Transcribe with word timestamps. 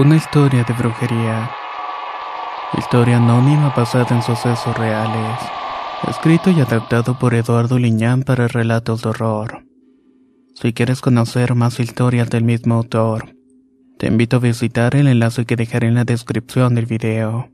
Una 0.00 0.16
historia 0.16 0.64
de 0.64 0.72
brujería. 0.72 1.50
Historia 2.78 3.18
anónima 3.18 3.70
basada 3.76 4.16
en 4.16 4.22
sucesos 4.22 4.74
reales. 4.78 5.38
Escrito 6.08 6.50
y 6.50 6.58
adaptado 6.58 7.18
por 7.18 7.34
Eduardo 7.34 7.78
Liñán 7.78 8.22
para 8.22 8.48
relatos 8.48 9.02
de 9.02 9.10
horror. 9.10 9.66
Si 10.54 10.72
quieres 10.72 11.02
conocer 11.02 11.54
más 11.54 11.78
historias 11.80 12.30
del 12.30 12.44
mismo 12.44 12.76
autor, 12.76 13.36
te 13.98 14.06
invito 14.06 14.36
a 14.36 14.40
visitar 14.40 14.96
el 14.96 15.06
enlace 15.06 15.44
que 15.44 15.56
dejaré 15.56 15.88
en 15.88 15.96
la 15.96 16.04
descripción 16.04 16.74
del 16.74 16.86
video. 16.86 17.50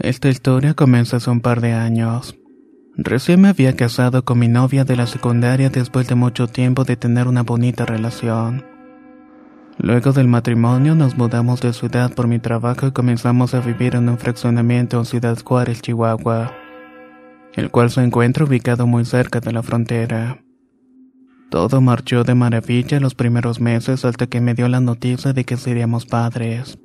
Esta 0.00 0.28
historia 0.28 0.74
comienza 0.74 1.18
hace 1.18 1.30
un 1.30 1.40
par 1.40 1.60
de 1.60 1.72
años. 1.72 2.36
Recién 2.96 3.42
me 3.42 3.50
había 3.50 3.76
casado 3.76 4.24
con 4.24 4.40
mi 4.40 4.48
novia 4.48 4.84
de 4.84 4.96
la 4.96 5.06
secundaria 5.06 5.70
después 5.70 6.08
de 6.08 6.16
mucho 6.16 6.48
tiempo 6.48 6.82
de 6.82 6.96
tener 6.96 7.28
una 7.28 7.44
bonita 7.44 7.86
relación. 7.86 8.75
Luego 9.78 10.12
del 10.12 10.26
matrimonio 10.26 10.94
nos 10.94 11.18
mudamos 11.18 11.60
de 11.60 11.72
ciudad 11.74 12.12
por 12.12 12.28
mi 12.28 12.38
trabajo 12.38 12.86
y 12.86 12.92
comenzamos 12.92 13.54
a 13.54 13.60
vivir 13.60 13.94
en 13.94 14.08
un 14.08 14.16
fraccionamiento 14.16 14.98
en 14.98 15.04
Ciudad 15.04 15.38
Juárez, 15.44 15.82
Chihuahua, 15.82 16.52
el 17.54 17.70
cual 17.70 17.90
se 17.90 18.02
encuentra 18.02 18.44
ubicado 18.44 18.86
muy 18.86 19.04
cerca 19.04 19.40
de 19.40 19.52
la 19.52 19.62
frontera. 19.62 20.42
Todo 21.50 21.80
marchó 21.80 22.24
de 22.24 22.34
maravilla 22.34 23.00
los 23.00 23.14
primeros 23.14 23.60
meses 23.60 24.04
hasta 24.04 24.26
que 24.26 24.40
me 24.40 24.54
dio 24.54 24.68
la 24.68 24.80
noticia 24.80 25.32
de 25.32 25.44
que 25.44 25.56
seríamos 25.58 26.06
padres. 26.06 26.78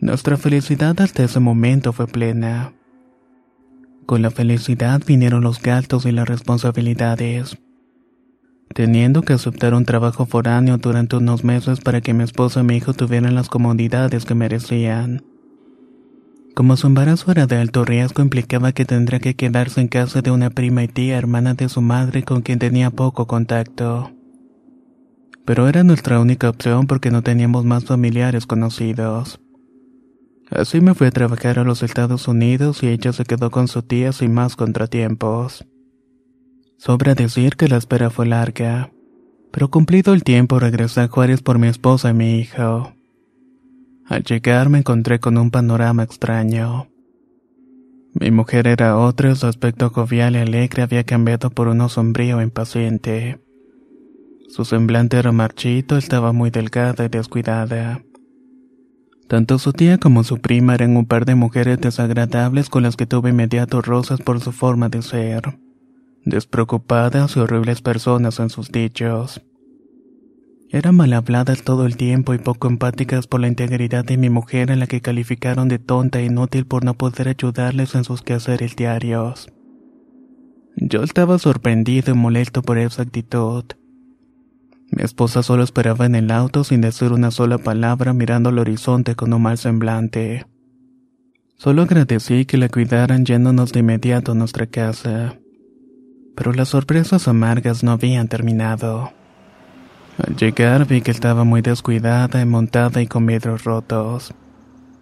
Nuestra 0.00 0.36
felicidad 0.36 1.00
hasta 1.00 1.24
ese 1.24 1.40
momento 1.40 1.92
fue 1.92 2.06
plena. 2.06 2.72
Con 4.06 4.22
la 4.22 4.30
felicidad 4.30 5.02
vinieron 5.04 5.42
los 5.42 5.60
gastos 5.60 6.06
y 6.06 6.12
las 6.12 6.28
responsabilidades 6.28 7.58
teniendo 8.76 9.22
que 9.22 9.32
aceptar 9.32 9.72
un 9.72 9.86
trabajo 9.86 10.26
foráneo 10.26 10.76
durante 10.76 11.16
unos 11.16 11.44
meses 11.44 11.80
para 11.80 12.02
que 12.02 12.12
mi 12.12 12.24
esposa 12.24 12.60
y 12.60 12.64
mi 12.64 12.76
hijo 12.76 12.92
tuvieran 12.92 13.34
las 13.34 13.48
comodidades 13.48 14.26
que 14.26 14.34
merecían. 14.34 15.24
Como 16.54 16.76
su 16.76 16.86
embarazo 16.86 17.32
era 17.32 17.46
de 17.46 17.56
alto 17.56 17.86
riesgo, 17.86 18.22
implicaba 18.22 18.72
que 18.72 18.84
tendría 18.84 19.18
que 19.18 19.34
quedarse 19.34 19.80
en 19.80 19.88
casa 19.88 20.20
de 20.20 20.30
una 20.30 20.50
prima 20.50 20.84
y 20.84 20.88
tía 20.88 21.16
hermana 21.16 21.54
de 21.54 21.70
su 21.70 21.80
madre 21.80 22.22
con 22.22 22.42
quien 22.42 22.58
tenía 22.58 22.90
poco 22.90 23.26
contacto. 23.26 24.12
Pero 25.46 25.68
era 25.68 25.82
nuestra 25.82 26.20
única 26.20 26.50
opción 26.50 26.86
porque 26.86 27.10
no 27.10 27.22
teníamos 27.22 27.64
más 27.64 27.86
familiares 27.86 28.44
conocidos. 28.44 29.40
Así 30.50 30.82
me 30.82 30.92
fui 30.92 31.06
a 31.06 31.12
trabajar 31.12 31.58
a 31.58 31.64
los 31.64 31.82
Estados 31.82 32.28
Unidos 32.28 32.82
y 32.82 32.88
ella 32.88 33.14
se 33.14 33.24
quedó 33.24 33.50
con 33.50 33.68
su 33.68 33.80
tía 33.80 34.12
sin 34.12 34.34
más 34.34 34.54
contratiempos. 34.54 35.64
Sobra 36.78 37.14
decir 37.14 37.56
que 37.56 37.68
la 37.68 37.78
espera 37.78 38.10
fue 38.10 38.26
larga, 38.26 38.90
pero 39.50 39.70
cumplido 39.70 40.12
el 40.12 40.22
tiempo 40.22 40.58
regresé 40.58 41.00
a 41.00 41.08
Juárez 41.08 41.40
por 41.40 41.58
mi 41.58 41.68
esposa 41.68 42.10
y 42.10 42.14
mi 42.14 42.38
hijo. 42.38 42.92
Al 44.04 44.22
llegar 44.22 44.68
me 44.68 44.78
encontré 44.78 45.18
con 45.18 45.38
un 45.38 45.50
panorama 45.50 46.02
extraño. 46.02 46.88
Mi 48.12 48.30
mujer 48.30 48.66
era 48.66 48.98
otra 48.98 49.34
su 49.34 49.46
aspecto 49.46 49.88
jovial 49.88 50.36
y 50.36 50.38
alegre 50.38 50.82
había 50.82 51.04
cambiado 51.04 51.50
por 51.50 51.68
uno 51.68 51.88
sombrío 51.88 52.40
e 52.40 52.44
impaciente. 52.44 53.40
Su 54.48 54.64
semblante 54.64 55.16
era 55.16 55.32
marchito, 55.32 55.96
estaba 55.96 56.32
muy 56.32 56.50
delgada 56.50 57.06
y 57.06 57.08
descuidada. 57.08 58.02
Tanto 59.28 59.58
su 59.58 59.72
tía 59.72 59.98
como 59.98 60.24
su 60.24 60.38
prima 60.38 60.74
eran 60.74 60.96
un 60.96 61.06
par 61.06 61.24
de 61.24 61.34
mujeres 61.34 61.80
desagradables 61.80 62.68
con 62.68 62.82
las 62.82 62.96
que 62.96 63.06
tuve 63.06 63.30
inmediatos 63.30 63.84
rosas 63.84 64.20
por 64.20 64.40
su 64.40 64.52
forma 64.52 64.88
de 64.88 65.02
ser 65.02 65.65
despreocupadas 66.26 67.36
y 67.36 67.40
horribles 67.40 67.80
personas 67.80 68.40
en 68.40 68.50
sus 68.50 68.70
dichos. 68.70 69.40
Eran 70.70 70.96
mal 70.96 71.12
habladas 71.12 71.62
todo 71.62 71.86
el 71.86 71.96
tiempo 71.96 72.34
y 72.34 72.38
poco 72.38 72.66
empáticas 72.66 73.28
por 73.28 73.40
la 73.40 73.46
integridad 73.46 74.04
de 74.04 74.16
mi 74.16 74.28
mujer 74.28 74.72
en 74.72 74.80
la 74.80 74.88
que 74.88 75.00
calificaron 75.00 75.68
de 75.68 75.78
tonta 75.78 76.18
e 76.18 76.24
inútil 76.24 76.66
por 76.66 76.84
no 76.84 76.94
poder 76.94 77.28
ayudarles 77.28 77.94
en 77.94 78.02
sus 78.02 78.22
quehaceres 78.22 78.74
diarios. 78.74 79.52
Yo 80.76 81.04
estaba 81.04 81.38
sorprendido 81.38 82.12
y 82.12 82.16
molesto 82.16 82.60
por 82.60 82.76
esa 82.76 83.02
actitud. 83.02 83.64
Mi 84.90 85.04
esposa 85.04 85.44
solo 85.44 85.62
esperaba 85.62 86.06
en 86.06 86.16
el 86.16 86.30
auto 86.32 86.64
sin 86.64 86.80
decir 86.80 87.12
una 87.12 87.30
sola 87.30 87.58
palabra 87.58 88.12
mirando 88.12 88.48
al 88.48 88.58
horizonte 88.58 89.14
con 89.14 89.32
un 89.32 89.42
mal 89.42 89.58
semblante. 89.58 90.46
Solo 91.56 91.82
agradecí 91.82 92.44
que 92.44 92.58
la 92.58 92.68
cuidaran 92.68 93.24
yéndonos 93.24 93.72
de 93.72 93.80
inmediato 93.80 94.32
a 94.32 94.34
nuestra 94.34 94.66
casa 94.66 95.38
pero 96.36 96.52
las 96.52 96.68
sorpresas 96.68 97.26
amargas 97.26 97.82
no 97.82 97.90
habían 97.90 98.28
terminado. 98.28 99.10
Al 100.18 100.36
llegar 100.36 100.86
vi 100.86 101.00
que 101.00 101.10
estaba 101.10 101.42
muy 101.44 101.62
descuidada, 101.62 102.44
montada 102.46 103.02
y 103.02 103.06
con 103.06 103.26
vidrios 103.26 103.64
rotos. 103.64 104.32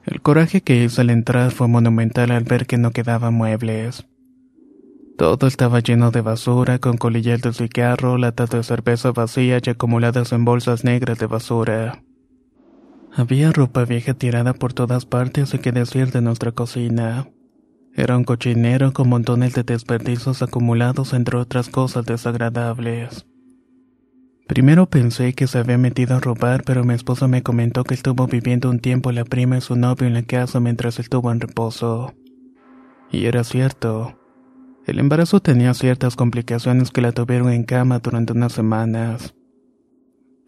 El 0.06 0.22
coraje 0.22 0.62
que 0.62 0.84
hice 0.84 1.02
al 1.02 1.10
entrar 1.10 1.50
fue 1.50 1.68
monumental 1.68 2.30
al 2.30 2.44
ver 2.44 2.66
que 2.66 2.78
no 2.78 2.90
quedaban 2.90 3.34
muebles. 3.34 4.06
Todo 5.16 5.46
estaba 5.46 5.80
lleno 5.80 6.10
de 6.10 6.22
basura, 6.22 6.78
con 6.78 6.96
colillas 6.96 7.40
de 7.40 7.52
cigarro, 7.52 8.18
latas 8.18 8.50
de 8.50 8.62
cerveza 8.64 9.12
vacías 9.12 9.62
y 9.64 9.70
acumuladas 9.70 10.32
en 10.32 10.44
bolsas 10.44 10.82
negras 10.82 11.18
de 11.18 11.26
basura. 11.26 12.02
Había 13.14 13.52
ropa 13.52 13.84
vieja 13.84 14.14
tirada 14.14 14.54
por 14.54 14.72
todas 14.72 15.06
partes 15.06 15.54
y 15.54 15.58
que 15.58 15.70
decir 15.70 16.10
de 16.10 16.20
nuestra 16.20 16.50
cocina. 16.50 17.28
Era 17.96 18.16
un 18.16 18.24
cochinero 18.24 18.92
con 18.92 19.08
montones 19.08 19.54
de 19.54 19.62
desperdicios 19.62 20.42
acumulados 20.42 21.12
entre 21.12 21.36
otras 21.36 21.68
cosas 21.68 22.04
desagradables. 22.04 23.26
Primero 24.48 24.86
pensé 24.86 25.32
que 25.32 25.46
se 25.46 25.58
había 25.58 25.78
metido 25.78 26.16
a 26.16 26.20
robar, 26.20 26.64
pero 26.64 26.84
mi 26.84 26.92
esposa 26.92 27.28
me 27.28 27.44
comentó 27.44 27.84
que 27.84 27.94
estuvo 27.94 28.26
viviendo 28.26 28.68
un 28.68 28.80
tiempo 28.80 29.12
la 29.12 29.24
prima 29.24 29.58
y 29.58 29.60
su 29.60 29.76
novio 29.76 30.08
en 30.08 30.14
la 30.14 30.22
casa 30.22 30.58
mientras 30.58 30.98
estuvo 30.98 31.30
en 31.30 31.40
reposo. 31.40 32.14
Y 33.12 33.26
era 33.26 33.44
cierto. 33.44 34.18
El 34.86 34.98
embarazo 34.98 35.40
tenía 35.40 35.72
ciertas 35.72 36.16
complicaciones 36.16 36.90
que 36.90 37.00
la 37.00 37.12
tuvieron 37.12 37.52
en 37.52 37.62
cama 37.62 38.00
durante 38.00 38.32
unas 38.32 38.52
semanas. 38.52 39.34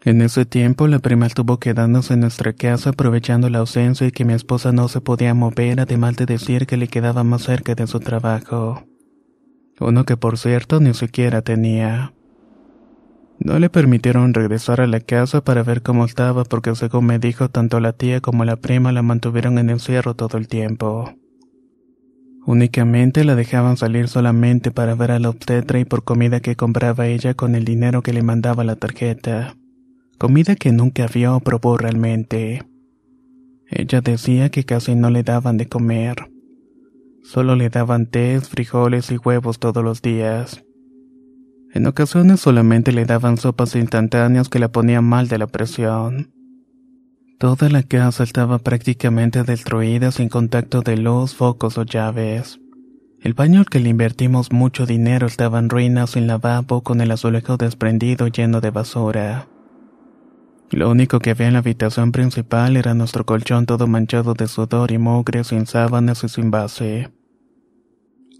En 0.03 0.21
ese 0.21 0.45
tiempo 0.45 0.87
la 0.87 0.99
prima 0.99 1.25
estuvo 1.25 1.57
quedándose 1.57 2.13
en 2.13 2.21
nuestra 2.21 2.53
casa 2.53 2.91
aprovechando 2.91 3.49
la 3.49 3.59
ausencia 3.59 4.07
y 4.07 4.11
que 4.11 4.25
mi 4.25 4.33
esposa 4.33 4.71
no 4.71 4.87
se 4.87 5.01
podía 5.01 5.33
mover, 5.33 5.79
además 5.79 6.15
de 6.15 6.25
decir 6.25 6.67
que 6.67 6.77
le 6.77 6.87
quedaba 6.87 7.23
más 7.23 7.43
cerca 7.43 7.73
de 7.73 7.87
su 7.87 7.99
trabajo. 7.99 8.83
Uno 9.79 10.05
que 10.05 10.15
por 10.15 10.37
cierto 10.37 10.79
ni 10.79 10.93
siquiera 10.93 11.41
tenía. 11.41 12.13
No 13.39 13.59
le 13.59 13.69
permitieron 13.69 14.33
regresar 14.33 14.81
a 14.81 14.87
la 14.87 14.99
casa 14.99 15.43
para 15.43 15.63
ver 15.63 15.81
cómo 15.81 16.05
estaba 16.05 16.43
porque 16.43 16.75
según 16.75 17.05
me 17.05 17.19
dijo 17.19 17.49
tanto 17.49 17.79
la 17.79 17.93
tía 17.93 18.21
como 18.21 18.45
la 18.45 18.55
prima 18.55 18.91
la 18.91 19.01
mantuvieron 19.01 19.57
en 19.57 19.69
encierro 19.69 20.15
todo 20.15 20.37
el 20.37 20.47
tiempo. 20.47 21.13
Únicamente 22.45 23.23
la 23.23 23.35
dejaban 23.35 23.77
salir 23.77 24.07
solamente 24.07 24.71
para 24.71 24.95
ver 24.95 25.11
a 25.11 25.19
la 25.19 25.29
obstetra 25.29 25.79
y 25.79 25.85
por 25.85 26.03
comida 26.03 26.39
que 26.39 26.55
compraba 26.55 27.07
ella 27.07 27.33
con 27.33 27.55
el 27.55 27.65
dinero 27.65 28.03
que 28.03 28.13
le 28.13 28.23
mandaba 28.23 28.63
la 28.63 28.77
tarjeta 28.77 29.55
comida 30.17 30.55
que 30.55 30.71
nunca 30.71 31.07
vio 31.07 31.35
o 31.35 31.39
probó 31.39 31.77
realmente. 31.77 32.63
Ella 33.69 34.01
decía 34.01 34.49
que 34.49 34.63
casi 34.63 34.95
no 34.95 35.09
le 35.09 35.23
daban 35.23 35.57
de 35.57 35.67
comer. 35.67 36.31
Solo 37.23 37.55
le 37.55 37.69
daban 37.69 38.05
té, 38.05 38.39
frijoles 38.39 39.11
y 39.11 39.17
huevos 39.17 39.59
todos 39.59 39.83
los 39.83 40.01
días. 40.01 40.63
En 41.73 41.85
ocasiones 41.85 42.39
solamente 42.39 42.91
le 42.91 43.05
daban 43.05 43.37
sopas 43.37 43.75
instantáneas 43.75 44.49
que 44.49 44.59
la 44.59 44.71
ponían 44.71 45.03
mal 45.03 45.27
de 45.27 45.37
la 45.37 45.47
presión. 45.47 46.31
Toda 47.37 47.69
la 47.69 47.83
casa 47.83 48.23
estaba 48.23 48.57
prácticamente 48.59 49.43
destruida 49.43 50.11
sin 50.11 50.29
contacto 50.29 50.81
de 50.81 50.97
luz, 50.97 51.35
focos 51.35 51.77
o 51.77 51.83
llaves. 51.83 52.59
El 53.21 53.33
baño 53.33 53.59
al 53.59 53.65
que 53.65 53.79
le 53.79 53.89
invertimos 53.89 54.51
mucho 54.51 54.85
dinero 54.85 55.27
estaba 55.27 55.59
en 55.59 55.69
ruinas 55.69 56.11
sin 56.11 56.25
lavabo 56.27 56.81
con 56.81 57.01
el 57.01 57.11
azulejo 57.11 57.57
desprendido 57.57 58.27
lleno 58.27 58.61
de 58.61 58.71
basura. 58.71 59.47
Lo 60.69 60.89
único 60.89 61.19
que 61.19 61.31
había 61.31 61.47
en 61.47 61.53
la 61.53 61.59
habitación 61.59 62.11
principal 62.11 62.75
era 62.75 62.93
nuestro 62.93 63.25
colchón 63.25 63.65
todo 63.65 63.87
manchado 63.87 64.33
de 64.33 64.47
sudor 64.47 64.91
y 64.91 64.97
mugre, 64.97 65.43
sin 65.43 65.65
sábanas 65.65 66.23
y 66.23 66.29
sin 66.29 66.51
base. 66.51 67.09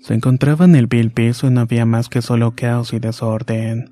Se 0.02 0.14
encontraba 0.14 0.66
en 0.66 0.76
el 0.76 0.88
vil 0.88 1.12
piso 1.12 1.48
y 1.48 1.52
no 1.52 1.62
había 1.62 1.86
más 1.86 2.10
que 2.10 2.22
solo 2.22 2.54
caos 2.56 2.94
y 2.94 3.00
desorden. 3.00 3.92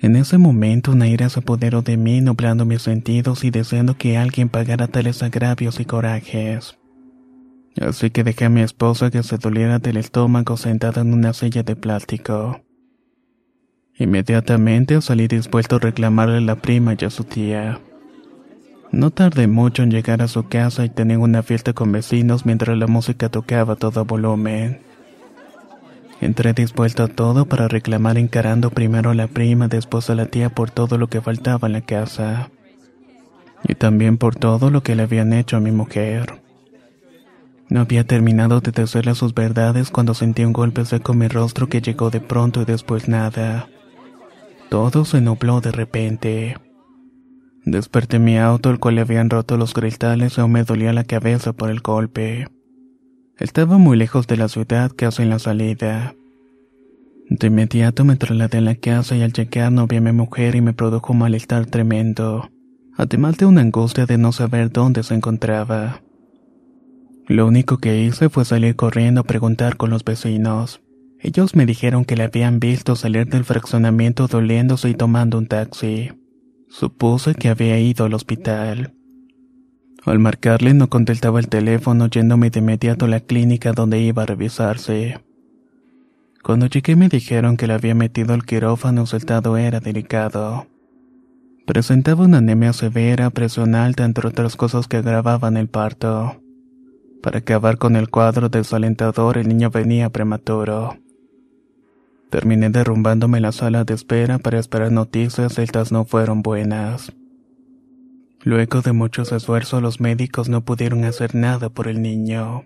En 0.00 0.16
ese 0.16 0.36
momento 0.36 0.92
una 0.92 1.08
ira 1.08 1.28
se 1.28 1.40
apoderó 1.40 1.82
de 1.82 1.96
mí, 1.96 2.20
nublando 2.20 2.64
mis 2.64 2.82
sentidos 2.82 3.44
y 3.44 3.50
deseando 3.50 3.96
que 3.96 4.18
alguien 4.18 4.48
pagara 4.48 4.88
tales 4.88 5.22
agravios 5.22 5.80
y 5.80 5.84
corajes. 5.84 6.76
Así 7.80 8.10
que 8.10 8.24
dejé 8.24 8.46
a 8.46 8.50
mi 8.50 8.60
esposa 8.60 9.10
que 9.10 9.22
se 9.22 9.38
doliera 9.38 9.78
del 9.78 9.96
estómago 9.96 10.56
sentada 10.56 11.00
en 11.00 11.14
una 11.14 11.32
silla 11.32 11.62
de 11.62 11.76
plástico. 11.76 12.60
Inmediatamente 13.98 15.00
salí 15.02 15.28
dispuesto 15.28 15.76
a 15.76 15.78
reclamarle 15.78 16.38
a 16.38 16.40
la 16.40 16.56
prima 16.56 16.94
y 16.98 17.04
a 17.04 17.10
su 17.10 17.24
tía. 17.24 17.80
No 18.90 19.10
tardé 19.10 19.46
mucho 19.46 19.82
en 19.82 19.90
llegar 19.90 20.22
a 20.22 20.28
su 20.28 20.48
casa 20.48 20.84
y 20.84 20.90
tenía 20.90 21.18
una 21.18 21.42
fiesta 21.42 21.72
con 21.72 21.92
vecinos 21.92 22.44
mientras 22.44 22.76
la 22.76 22.86
música 22.86 23.28
tocaba 23.28 23.74
a 23.74 23.76
todo 23.76 24.04
volumen. 24.04 24.80
Entré 26.20 26.52
dispuesto 26.52 27.02
a 27.02 27.08
todo 27.08 27.46
para 27.46 27.68
reclamar 27.68 28.16
encarando 28.16 28.70
primero 28.70 29.10
a 29.10 29.14
la 29.14 29.28
prima, 29.28 29.68
después 29.68 30.08
a 30.08 30.14
la 30.14 30.26
tía 30.26 30.50
por 30.50 30.70
todo 30.70 30.96
lo 30.96 31.08
que 31.08 31.20
faltaba 31.20 31.66
en 31.66 31.72
la 31.72 31.80
casa. 31.80 32.50
Y 33.66 33.74
también 33.74 34.18
por 34.18 34.36
todo 34.36 34.70
lo 34.70 34.82
que 34.82 34.94
le 34.94 35.02
habían 35.04 35.32
hecho 35.32 35.56
a 35.56 35.60
mi 35.60 35.72
mujer. 35.72 36.40
No 37.68 37.80
había 37.80 38.06
terminado 38.06 38.60
de 38.60 38.72
decirle 38.72 39.14
sus 39.14 39.34
verdades 39.34 39.90
cuando 39.90 40.14
sentí 40.14 40.44
un 40.44 40.52
golpe 40.52 40.84
seco 40.84 41.12
en 41.12 41.18
mi 41.18 41.28
rostro 41.28 41.68
que 41.68 41.80
llegó 41.80 42.10
de 42.10 42.20
pronto 42.20 42.62
y 42.62 42.66
después 42.66 43.08
nada. 43.08 43.68
Todo 44.72 45.04
se 45.04 45.20
nubló 45.20 45.60
de 45.60 45.70
repente. 45.70 46.56
Desperté 47.66 48.18
mi 48.18 48.38
auto, 48.38 48.70
el 48.70 48.78
cual 48.78 48.94
le 48.94 49.02
habían 49.02 49.28
roto 49.28 49.58
los 49.58 49.74
cristales 49.74 50.38
y 50.38 50.40
aún 50.40 50.52
me 50.52 50.64
dolía 50.64 50.94
la 50.94 51.04
cabeza 51.04 51.52
por 51.52 51.68
el 51.68 51.80
golpe. 51.80 52.48
Estaba 53.36 53.76
muy 53.76 53.98
lejos 53.98 54.26
de 54.26 54.38
la 54.38 54.48
ciudad, 54.48 54.90
casi 54.96 55.24
en 55.24 55.28
la 55.28 55.38
salida. 55.38 56.14
De 57.28 57.48
inmediato 57.48 58.06
me 58.06 58.16
trasladé 58.16 58.56
a 58.56 58.60
la 58.62 58.74
casa 58.74 59.14
y 59.14 59.20
al 59.20 59.34
llegar 59.34 59.70
no 59.70 59.86
vi 59.86 59.96
a 59.96 60.00
mi 60.00 60.12
mujer 60.12 60.54
y 60.54 60.62
me 60.62 60.72
produjo 60.72 61.12
un 61.12 61.18
malestar 61.18 61.66
tremendo, 61.66 62.48
además 62.96 63.36
de 63.36 63.44
una 63.44 63.60
angustia 63.60 64.06
de 64.06 64.16
no 64.16 64.32
saber 64.32 64.72
dónde 64.72 65.02
se 65.02 65.12
encontraba. 65.14 66.00
Lo 67.26 67.46
único 67.46 67.76
que 67.76 68.00
hice 68.00 68.30
fue 68.30 68.46
salir 68.46 68.74
corriendo 68.74 69.20
a 69.20 69.24
preguntar 69.24 69.76
con 69.76 69.90
los 69.90 70.02
vecinos. 70.02 70.80
Ellos 71.24 71.54
me 71.54 71.66
dijeron 71.66 72.04
que 72.04 72.16
la 72.16 72.24
habían 72.24 72.58
visto 72.58 72.96
salir 72.96 73.28
del 73.28 73.44
fraccionamiento 73.44 74.26
doliéndose 74.26 74.90
y 74.90 74.94
tomando 74.94 75.38
un 75.38 75.46
taxi. 75.46 76.10
Supuse 76.68 77.34
que 77.34 77.48
había 77.48 77.78
ido 77.78 78.06
al 78.06 78.14
hospital. 78.14 78.94
Al 80.04 80.18
marcarle 80.18 80.74
no 80.74 80.88
contestaba 80.88 81.38
el 81.38 81.48
teléfono 81.48 82.08
yéndome 82.08 82.50
de 82.50 82.58
inmediato 82.58 83.04
a 83.04 83.08
la 83.08 83.20
clínica 83.20 83.72
donde 83.72 84.00
iba 84.00 84.24
a 84.24 84.26
revisarse. 84.26 85.20
Cuando 86.42 86.66
llegué 86.66 86.96
me 86.96 87.08
dijeron 87.08 87.56
que 87.56 87.68
le 87.68 87.74
había 87.74 87.94
metido 87.94 88.34
el 88.34 88.44
quirófano 88.44 89.06
su 89.06 89.16
estado 89.16 89.56
era 89.56 89.78
delicado. 89.78 90.66
Presentaba 91.66 92.24
una 92.24 92.38
anemia 92.38 92.72
severa, 92.72 93.30
presión 93.30 93.76
alta 93.76 94.04
entre 94.04 94.26
otras 94.26 94.56
cosas 94.56 94.88
que 94.88 94.96
agravaban 94.96 95.56
el 95.56 95.68
parto. 95.68 96.42
Para 97.22 97.38
acabar 97.38 97.78
con 97.78 97.94
el 97.94 98.10
cuadro 98.10 98.48
desalentador 98.48 99.38
el 99.38 99.46
niño 99.46 99.70
venía 99.70 100.10
prematuro. 100.10 100.96
Terminé 102.32 102.70
derrumbándome 102.70 103.40
la 103.40 103.52
sala 103.52 103.84
de 103.84 103.92
espera 103.92 104.38
para 104.38 104.58
esperar 104.58 104.90
noticias, 104.90 105.58
estas 105.58 105.92
no 105.92 106.06
fueron 106.06 106.40
buenas. 106.40 107.12
Luego 108.42 108.80
de 108.80 108.94
muchos 108.94 109.32
esfuerzos 109.32 109.82
los 109.82 110.00
médicos 110.00 110.48
no 110.48 110.64
pudieron 110.64 111.04
hacer 111.04 111.34
nada 111.34 111.68
por 111.68 111.88
el 111.88 112.00
niño. 112.00 112.64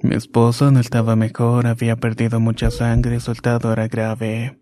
Mi 0.00 0.14
esposa 0.14 0.70
no 0.70 0.78
estaba 0.78 1.16
mejor, 1.16 1.66
había 1.66 1.96
perdido 1.96 2.38
mucha 2.38 2.70
sangre 2.70 3.18
su 3.18 3.32
estado 3.32 3.72
era 3.72 3.88
grave. 3.88 4.60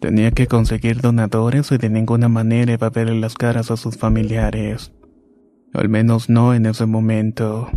Tenía 0.00 0.30
que 0.30 0.46
conseguir 0.46 1.02
donadores 1.02 1.70
y 1.72 1.76
de 1.76 1.90
ninguna 1.90 2.30
manera 2.30 2.72
iba 2.72 2.86
a 2.86 2.90
ver 2.90 3.10
las 3.10 3.34
caras 3.34 3.70
a 3.70 3.76
sus 3.76 3.98
familiares. 3.98 4.90
Al 5.74 5.90
menos 5.90 6.30
no 6.30 6.54
en 6.54 6.64
ese 6.64 6.86
momento. 6.86 7.68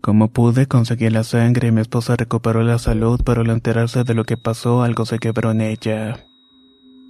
Como 0.00 0.28
pude, 0.28 0.66
conseguir 0.66 1.12
la 1.12 1.24
sangre 1.24 1.68
y 1.68 1.72
mi 1.72 1.82
esposa 1.82 2.16
recuperó 2.16 2.62
la 2.62 2.78
salud, 2.78 3.20
pero 3.24 3.42
al 3.42 3.50
enterarse 3.50 4.02
de 4.02 4.14
lo 4.14 4.24
que 4.24 4.38
pasó, 4.38 4.82
algo 4.82 5.04
se 5.04 5.18
quebró 5.18 5.50
en 5.50 5.60
ella. 5.60 6.24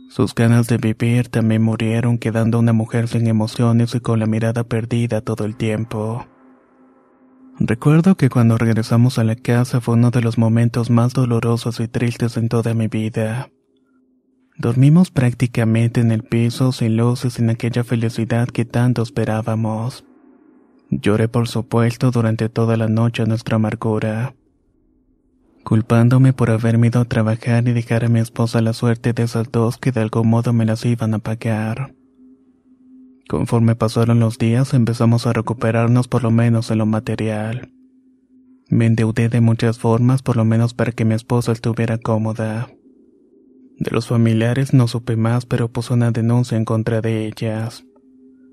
Sus 0.09 0.35
ganas 0.35 0.67
de 0.67 0.77
vivir 0.77 1.29
también 1.29 1.63
murieron, 1.63 2.19
quedando 2.19 2.59
una 2.59 2.73
mujer 2.73 3.07
sin 3.07 3.29
emociones 3.29 3.95
y 3.95 4.01
con 4.01 4.19
la 4.19 4.27
mirada 4.27 4.65
perdida 4.65 5.21
todo 5.21 5.45
el 5.45 5.55
tiempo. 5.55 6.27
Recuerdo 7.61 8.17
que 8.17 8.29
cuando 8.29 8.59
regresamos 8.59 9.19
a 9.21 9.25
la 9.25 9.37
casa 9.37 9.81
fue 9.81 9.95
uno 9.95 10.11
de 10.11 10.23
los 10.23 10.37
momentos 10.37 10.91
más 10.91 11.13
dolorosos 11.13 11.79
y 11.79 11.87
tristes 11.87 12.37
en 12.37 12.49
toda 12.49 12.75
mi 12.75 12.89
vida. 12.89 13.51
Dormimos 14.57 15.13
prácticamente 15.13 16.01
en 16.01 16.11
el 16.11 16.25
piso 16.25 16.73
sin 16.73 16.97
luces 16.97 17.35
sin 17.35 17.49
aquella 17.49 17.85
felicidad 17.85 18.49
que 18.49 18.65
tanto 18.65 19.03
esperábamos. 19.03 20.05
Lloré 20.91 21.29
por 21.29 21.47
supuesto 21.47 22.11
durante 22.11 22.49
toda 22.49 22.77
la 22.77 22.89
noche 22.89 23.25
nuestra 23.25 23.57
amargura, 23.57 24.35
culpándome 25.63 26.33
por 26.33 26.51
haberme 26.51 26.89
ido 26.89 27.01
a 27.01 27.05
trabajar 27.05 27.69
y 27.69 27.73
dejar 27.73 28.05
a 28.05 28.09
mi 28.09 28.19
esposa 28.19 28.61
la 28.61 28.73
suerte 28.73 29.13
de 29.13 29.23
esas 29.23 29.53
dos 29.53 29.79
que 29.79 29.93
de 29.93 30.01
algún 30.01 30.29
modo 30.29 30.53
me 30.53 30.67
las 30.67 30.85
iban 30.85 31.15
a 31.15 31.21
pagar. 31.21 31.95
Conforme 33.29 33.77
pasaron 33.77 34.19
los 34.19 34.37
días 34.37 34.75
empezamos 34.75 35.29
a 35.29 35.33
recuperarnos 35.33 36.09
por 36.09 36.25
lo 36.25 36.33
menos 36.33 36.73
en 36.73 36.79
lo 36.79 36.87
material. 36.87 37.71
Me 38.69 38.87
endeudé 38.87 39.29
de 39.29 39.41
muchas 39.41 39.79
formas 39.79 40.23
por 40.23 40.37
lo 40.37 40.45
menos 40.45 40.75
para 40.75 40.91
que 40.91 41.05
mi 41.05 41.15
esposa 41.15 41.53
estuviera 41.53 41.99
cómoda. 41.99 42.69
De 43.79 43.93
los 43.93 44.09
familiares 44.09 44.75
no 44.75 44.89
supe 44.89 45.15
más 45.15 45.47
pero 45.47 45.69
puse 45.71 45.95
una 45.95 46.11
denuncia 46.11 46.59
en 46.59 46.65
contra 46.65 47.01
de 47.01 47.29
ellas. 47.29 47.85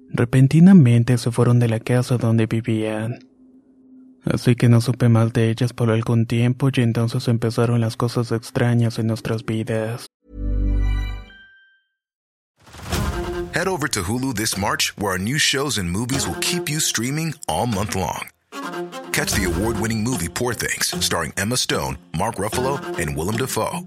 Repentinamente 0.10 1.18
se 1.18 1.32
fueron 1.32 1.60
de 1.60 1.68
la 1.68 1.80
casa 1.80 2.18
donde 2.18 2.48
vivían. 2.48 3.20
Así 4.26 4.56
que 4.56 4.68
no 4.68 4.82
supe 4.82 5.10
más 5.10 5.32
de 5.34 5.50
ellas 5.50 5.74
por 5.74 5.90
algún 5.90 6.26
tiempo 6.26 6.70
y 6.74 6.82
entonces 6.82 7.28
empezaron 7.28 7.82
las 7.82 7.96
cosas 7.96 8.32
extrañas 8.32 9.00
en 9.00 9.08
nuestras 9.08 9.46
vidas. 9.46 10.08
Head 13.54 13.68
over 13.68 13.88
to 13.88 14.04
Hulu 14.04 14.36
this 14.36 14.58
March, 14.58 14.94
where 14.98 15.14
our 15.14 15.18
new 15.18 15.40
shows 15.40 15.78
and 15.80 15.90
movies 15.90 16.28
will 16.28 16.38
keep 16.42 16.70
you 16.70 16.80
streaming 16.80 17.34
all 17.48 17.66
month 17.66 17.96
long. 17.96 18.28
Catch 19.12 19.32
the 19.34 19.46
award 19.46 19.80
winning 19.80 20.04
movie 20.04 20.30
Poor 20.30 20.54
Things, 20.54 20.94
starring 21.04 21.34
Emma 21.38 21.58
Stone, 21.58 21.98
Mark 22.16 22.36
Ruffalo, 22.36 22.78
and 23.00 23.16
Willem 23.16 23.38
Dafoe. 23.38 23.84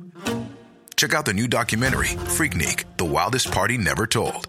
Check 0.97 1.15
out 1.15 1.25
the 1.25 1.33
new 1.33 1.47
documentary, 1.47 2.09
Freaknik 2.37 2.85
The 2.97 3.05
Wildest 3.05 3.53
Party 3.53 3.79
Never 3.79 4.07
Told 4.09 4.49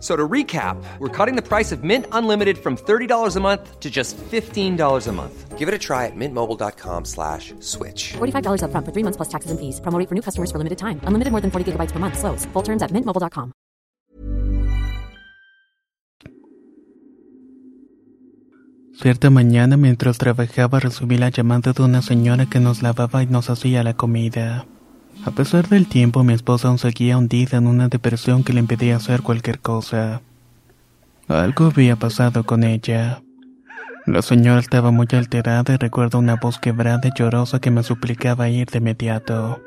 So 0.00 0.14
to 0.14 0.28
recap, 0.28 0.76
we're 1.00 1.08
cutting 1.08 1.34
the 1.34 1.42
price 1.42 1.72
of 1.72 1.82
Mint 1.82 2.06
Unlimited 2.12 2.58
from 2.58 2.76
$30 2.76 3.36
a 3.36 3.40
month 3.40 3.80
to 3.80 3.90
just 3.90 4.16
$15 4.16 5.08
a 5.08 5.12
month. 5.12 5.58
Give 5.58 5.66
it 5.66 5.74
a 5.74 5.78
try 5.78 6.06
at 6.06 6.14
mintmobile.com 6.14 7.04
slash 7.04 7.52
switch. 7.58 8.12
$45 8.20 8.62
upfront 8.62 8.84
for 8.86 8.92
three 8.92 9.02
months 9.02 9.16
plus 9.16 9.28
taxes 9.28 9.50
and 9.50 9.58
fees. 9.58 9.80
Promo 9.80 9.98
rate 9.98 10.08
for 10.08 10.14
new 10.14 10.22
customers 10.22 10.52
for 10.52 10.58
limited 10.58 10.78
time. 10.78 11.00
Unlimited 11.02 11.32
more 11.32 11.42
than 11.42 11.50
40 11.50 11.72
gigabytes 11.72 11.90
per 11.90 11.98
month. 11.98 12.16
Slows. 12.16 12.46
Full 12.52 12.62
terms 12.62 12.82
at 12.82 12.92
mintmobile.com. 12.92 13.52
Cierta 19.00 19.30
mañana 19.30 19.76
mientras 19.76 20.18
trabajaba 20.18 20.80
recibí 20.80 21.18
la 21.18 21.28
llamada 21.30 21.72
de 21.72 21.82
una 21.82 22.02
señora 22.02 22.46
que 22.46 22.58
nos 22.58 22.82
lavaba 22.82 23.22
y 23.22 23.26
nos 23.26 23.48
hacía 23.48 23.84
la 23.84 23.94
comida. 23.94 24.66
A 25.24 25.30
pesar 25.30 25.68
del 25.68 25.86
tiempo, 25.86 26.24
mi 26.24 26.32
esposa 26.32 26.68
aún 26.68 26.78
seguía 26.78 27.18
hundida 27.18 27.58
en 27.58 27.66
una 27.66 27.88
depresión 27.88 28.44
que 28.44 28.52
le 28.52 28.60
impedía 28.60 28.96
hacer 28.96 29.22
cualquier 29.22 29.58
cosa. 29.58 30.22
Algo 31.28 31.66
había 31.66 31.96
pasado 31.96 32.44
con 32.44 32.64
ella. 32.64 33.22
La 34.06 34.22
señora 34.22 34.60
estaba 34.60 34.90
muy 34.90 35.06
alterada 35.12 35.74
y 35.74 35.76
recuerdo 35.76 36.18
una 36.18 36.36
voz 36.36 36.58
quebrada 36.58 37.02
y 37.04 37.10
llorosa 37.14 37.60
que 37.60 37.70
me 37.70 37.82
suplicaba 37.82 38.48
ir 38.48 38.68
de 38.70 38.78
inmediato. 38.78 39.60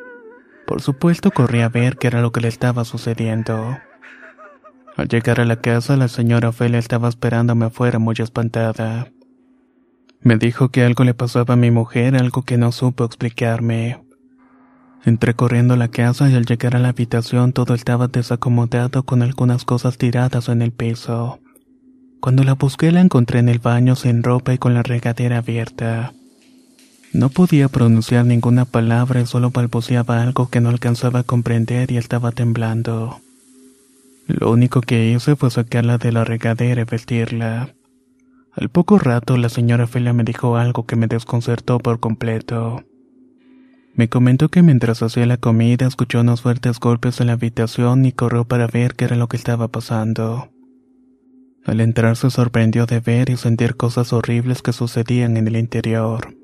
Por 0.65 0.81
supuesto 0.81 1.29
corrí 1.29 1.61
a 1.61 1.69
ver 1.69 1.97
qué 1.97 2.07
era 2.07 2.21
lo 2.21 2.31
que 2.31 2.41
le 2.41 2.47
estaba 2.47 2.83
sucediendo. 2.83 3.77
Al 4.97 5.07
llegar 5.07 5.39
a 5.39 5.45
la 5.45 5.57
casa, 5.57 5.95
la 5.95 6.07
señora 6.07 6.49
Ofelia 6.49 6.79
estaba 6.79 7.07
esperándome 7.07 7.65
afuera 7.65 7.99
muy 7.99 8.15
espantada. 8.17 9.09
Me 10.21 10.37
dijo 10.37 10.69
que 10.69 10.83
algo 10.83 11.03
le 11.03 11.13
pasaba 11.13 11.53
a 11.53 11.57
mi 11.57 11.71
mujer, 11.71 12.15
algo 12.15 12.41
que 12.41 12.57
no 12.57 12.71
supo 12.71 13.05
explicarme. 13.05 13.99
Entré 15.03 15.33
corriendo 15.33 15.73
a 15.73 15.77
la 15.77 15.87
casa 15.87 16.29
y 16.29 16.35
al 16.35 16.45
llegar 16.45 16.75
a 16.75 16.79
la 16.79 16.89
habitación 16.89 17.53
todo 17.53 17.73
estaba 17.73 18.07
desacomodado 18.07 19.03
con 19.03 19.23
algunas 19.23 19.65
cosas 19.65 19.97
tiradas 19.97 20.47
en 20.47 20.61
el 20.61 20.71
piso. 20.71 21.39
Cuando 22.19 22.43
la 22.43 22.53
busqué 22.53 22.91
la 22.91 23.01
encontré 23.01 23.39
en 23.39 23.49
el 23.49 23.57
baño 23.57 23.95
sin 23.95 24.21
ropa 24.21 24.53
y 24.53 24.59
con 24.59 24.75
la 24.75 24.83
regadera 24.83 25.39
abierta. 25.39 26.13
No 27.13 27.29
podía 27.29 27.67
pronunciar 27.67 28.25
ninguna 28.25 28.65
palabra 28.65 29.21
y 29.21 29.25
solo 29.25 29.49
balbuceaba 29.49 30.21
algo 30.21 30.49
que 30.49 30.61
no 30.61 30.69
alcanzaba 30.69 31.19
a 31.19 31.23
comprender 31.23 31.91
y 31.91 31.97
estaba 31.97 32.31
temblando. 32.31 33.19
Lo 34.27 34.51
único 34.51 34.81
que 34.81 35.09
hice 35.09 35.35
fue 35.35 35.49
sacarla 35.49 35.97
de 35.97 36.11
la 36.11 36.23
regadera 36.23 36.81
y 36.81 36.85
vestirla. 36.85 37.73
Al 38.53 38.69
poco 38.69 38.99
rato 38.99 39.35
la 39.35 39.49
señora 39.49 39.87
Felia 39.87 40.13
me 40.13 40.23
dijo 40.23 40.57
algo 40.57 40.85
que 40.85 40.95
me 40.95 41.07
desconcertó 41.07 41.79
por 41.79 41.99
completo. 41.99 42.83
Me 43.93 44.07
comentó 44.07 44.49
que 44.49 44.63
mientras 44.63 45.03
hacía 45.03 45.25
la 45.25 45.37
comida 45.37 45.85
escuchó 45.85 46.21
unos 46.21 46.41
fuertes 46.41 46.79
golpes 46.79 47.19
en 47.19 47.27
la 47.27 47.33
habitación 47.33 48.05
y 48.05 48.13
corrió 48.13 48.45
para 48.45 48.67
ver 48.67 48.95
qué 48.95 49.05
era 49.05 49.17
lo 49.17 49.27
que 49.27 49.37
estaba 49.37 49.67
pasando. 49.67 50.49
Al 51.65 51.81
entrar 51.81 52.15
se 52.15 52.29
sorprendió 52.29 52.85
de 52.85 52.99
ver 52.99 53.29
y 53.29 53.37
sentir 53.37 53.75
cosas 53.75 54.13
horribles 54.13 54.61
que 54.61 54.73
sucedían 54.73 55.37
en 55.37 55.47
el 55.47 55.57
interior. 55.57 56.35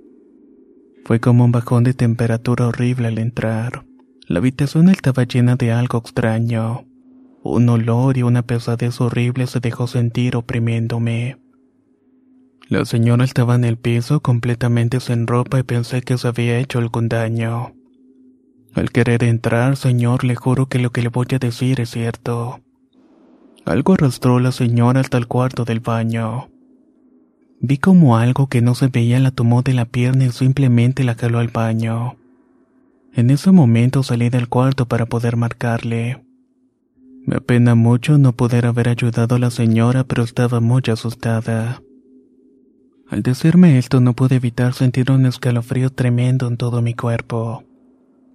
Fue 1.06 1.20
como 1.20 1.46
un 1.46 1.52
bajón 1.52 1.84
de 1.86 1.94
temperatura 1.94 2.68
horrible 2.68 3.08
al 3.08 3.18
entrar. 3.18 3.86
La 4.28 4.40
habitación 4.40 4.90
estaba 4.90 5.24
llena 5.24 5.56
de 5.56 5.72
algo 5.72 6.00
extraño. 6.00 6.86
Un 7.44 7.70
olor 7.70 8.18
y 8.18 8.24
una 8.24 8.42
pesadez 8.42 9.00
horrible 9.00 9.48
se 9.48 9.62
dejó 9.62 9.88
sentir 9.88 10.36
oprimiéndome. 10.36 11.38
La 12.70 12.84
señora 12.84 13.24
estaba 13.24 13.56
en 13.56 13.64
el 13.64 13.78
piso 13.78 14.20
completamente 14.20 15.00
sin 15.00 15.26
ropa 15.26 15.60
y 15.60 15.64
pensé 15.64 16.02
que 16.02 16.18
se 16.18 16.28
había 16.28 16.60
hecho 16.60 16.80
algún 16.80 17.08
daño. 17.08 17.74
Al 18.74 18.92
querer 18.92 19.24
entrar, 19.24 19.78
señor, 19.78 20.26
le 20.26 20.36
juro 20.36 20.68
que 20.68 20.78
lo 20.78 20.92
que 20.92 21.02
le 21.02 21.08
voy 21.08 21.28
a 21.32 21.40
decir 21.40 21.80
es 21.80 21.92
cierto. 21.92 22.60
Algo 23.64 23.94
arrastró 23.94 24.38
a 24.38 24.42
la 24.42 24.52
señora 24.52 25.00
hasta 25.00 25.18
el 25.18 25.28
cuarto 25.28 25.64
del 25.64 25.80
baño. 25.80 26.50
Vi 27.62 27.78
como 27.78 28.18
algo 28.18 28.48
que 28.48 28.62
no 28.62 28.76
se 28.76 28.88
veía 28.88 29.20
la 29.20 29.32
tomó 29.32 29.62
de 29.62 29.74
la 29.74 29.86
pierna 29.86 30.26
y 30.26 30.32
simplemente 30.32 31.06
la 31.06 31.16
jaló 31.16 31.40
al 31.40 31.48
baño. 31.48 32.18
En 33.14 33.30
ese 33.30 33.52
momento 33.52 34.04
salí 34.04 34.30
del 34.30 34.50
cuarto 34.50 34.88
para 34.88 35.06
poder 35.06 35.38
marcarle. 35.38 36.24
Me 37.26 37.38
apena 37.38 37.76
mucho 37.76 38.18
no 38.18 38.34
poder 38.34 38.66
haber 38.66 38.90
ayudado 38.90 39.36
a 39.36 39.40
la 39.40 39.52
señora, 39.52 40.04
pero 40.04 40.24
estaba 40.24 40.60
muy 40.60 40.82
asustada. 40.92 41.82
Al 43.10 43.24
decirme 43.24 43.78
esto 43.78 44.02
no 44.02 44.14
pude 44.14 44.36
evitar 44.36 44.74
sentir 44.74 45.12
un 45.12 45.26
escalofrío 45.26 45.90
tremendo 45.90 46.48
en 46.48 46.58
todo 46.58 46.82
mi 46.82 46.94
cuerpo. 46.94 47.64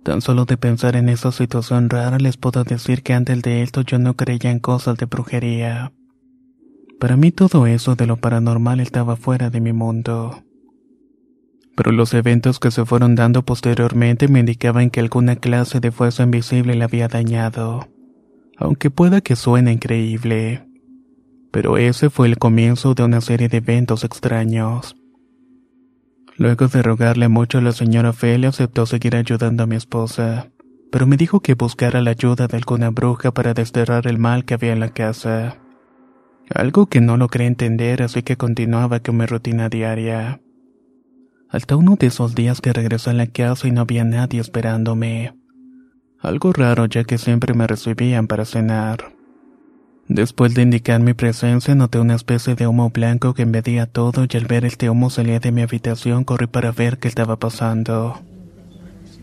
Tan 0.02 0.22
solo 0.22 0.46
de 0.46 0.56
pensar 0.56 0.96
en 0.96 1.08
esa 1.08 1.30
situación 1.30 1.90
rara 1.90 2.18
les 2.18 2.36
puedo 2.36 2.64
decir 2.64 3.02
que 3.02 3.12
antes 3.12 3.42
de 3.42 3.62
esto 3.62 3.82
yo 3.82 3.98
no 3.98 4.14
creía 4.14 4.50
en 4.50 4.58
cosas 4.60 4.96
de 4.96 5.06
brujería. 5.06 5.92
Para 6.98 7.16
mí 7.16 7.32
todo 7.32 7.66
eso 7.66 7.96
de 7.96 8.06
lo 8.06 8.16
paranormal 8.16 8.80
estaba 8.80 9.16
fuera 9.16 9.50
de 9.50 9.60
mi 9.60 9.72
mundo. 9.72 10.42
Pero 11.76 11.92
los 11.92 12.14
eventos 12.14 12.58
que 12.58 12.70
se 12.70 12.84
fueron 12.84 13.14
dando 13.14 13.42
posteriormente 13.42 14.28
me 14.28 14.40
indicaban 14.40 14.90
que 14.90 15.00
alguna 15.00 15.36
clase 15.36 15.80
de 15.80 15.92
fuerza 15.92 16.22
invisible 16.22 16.74
la 16.74 16.86
había 16.86 17.08
dañado. 17.08 17.88
Aunque 18.56 18.90
pueda 18.90 19.20
que 19.20 19.36
suene 19.36 19.72
increíble 19.72 20.71
pero 21.52 21.76
ese 21.76 22.10
fue 22.10 22.26
el 22.26 22.38
comienzo 22.38 22.94
de 22.94 23.04
una 23.04 23.20
serie 23.20 23.48
de 23.48 23.58
eventos 23.58 24.02
extraños. 24.02 24.96
Luego 26.36 26.66
de 26.66 26.82
rogarle 26.82 27.28
mucho 27.28 27.58
a 27.58 27.60
la 27.60 27.72
señora 27.72 28.12
Felia 28.12 28.48
aceptó 28.48 28.86
seguir 28.86 29.14
ayudando 29.14 29.62
a 29.62 29.66
mi 29.66 29.76
esposa, 29.76 30.48
pero 30.90 31.06
me 31.06 31.16
dijo 31.16 31.40
que 31.40 31.54
buscara 31.54 32.00
la 32.00 32.10
ayuda 32.10 32.48
de 32.48 32.56
alguna 32.56 32.90
bruja 32.90 33.32
para 33.32 33.54
desterrar 33.54 34.06
el 34.06 34.18
mal 34.18 34.44
que 34.44 34.54
había 34.54 34.72
en 34.72 34.80
la 34.80 34.88
casa. 34.88 35.58
Algo 36.54 36.86
que 36.86 37.00
no 37.00 37.16
logré 37.18 37.46
entender, 37.46 38.02
así 38.02 38.22
que 38.22 38.36
continuaba 38.36 39.00
con 39.00 39.18
mi 39.18 39.26
rutina 39.26 39.68
diaria. 39.68 40.40
Hasta 41.50 41.76
uno 41.76 41.96
de 41.96 42.06
esos 42.06 42.34
días 42.34 42.62
que 42.62 42.72
regresé 42.72 43.10
a 43.10 43.14
la 43.14 43.26
casa 43.26 43.68
y 43.68 43.72
no 43.72 43.82
había 43.82 44.04
nadie 44.04 44.40
esperándome. 44.40 45.34
Algo 46.18 46.52
raro 46.52 46.86
ya 46.86 47.04
que 47.04 47.18
siempre 47.18 47.52
me 47.52 47.66
recibían 47.66 48.26
para 48.26 48.46
cenar. 48.46 49.21
Después 50.12 50.52
de 50.52 50.60
indicar 50.60 51.00
mi 51.00 51.14
presencia, 51.14 51.74
noté 51.74 51.98
una 51.98 52.14
especie 52.14 52.54
de 52.54 52.66
humo 52.66 52.90
blanco 52.90 53.32
que 53.32 53.40
invadía 53.40 53.86
todo 53.86 54.26
y 54.30 54.36
al 54.36 54.44
ver 54.44 54.66
este 54.66 54.90
humo 54.90 55.08
salía 55.08 55.40
de 55.40 55.52
mi 55.52 55.62
habitación 55.62 56.24
corrí 56.24 56.46
para 56.46 56.70
ver 56.70 56.98
qué 56.98 57.08
estaba 57.08 57.36
pasando. 57.36 58.20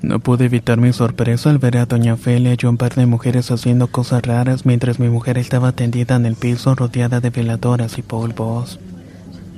No 0.02 0.20
pude 0.20 0.46
evitar 0.46 0.80
mi 0.80 0.92
sorpresa 0.92 1.52
al 1.52 1.60
ver 1.60 1.78
a 1.78 1.86
Doña 1.86 2.18
Felia 2.18 2.56
y 2.60 2.66
un 2.66 2.78
par 2.78 2.96
de 2.96 3.06
mujeres 3.06 3.52
haciendo 3.52 3.86
cosas 3.86 4.24
raras 4.24 4.66
mientras 4.66 5.00
mi 5.00 5.10
mujer 5.10 5.38
estaba 5.38 5.74
tendida 5.74 6.16
en 6.16 6.26
el 6.26 6.34
piso 6.34 6.74
rodeada 6.74 7.20
de 7.20 7.30
veladoras 7.30 8.00
y 8.00 8.02
polvos. 8.02 8.80